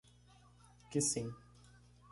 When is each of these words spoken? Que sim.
Que 0.89 0.99
sim. 1.09 1.27